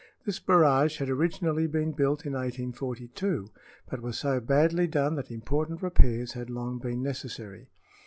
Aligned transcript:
This 0.25 0.39
barrage 0.39 0.97
had 0.97 1.11
originally 1.11 1.67
been 1.67 1.91
built 1.91 2.25
in 2.25 2.33
1842, 2.33 3.51
but 3.87 4.01
was 4.01 4.17
so 4.17 4.39
badly 4.39 4.87
done 4.87 5.13
that 5.13 5.29
important 5.29 5.83
repairs 5.83 6.33
had 6.33 6.49
long 6.49 6.79
been 6.79 7.03
necessary. 7.03 7.69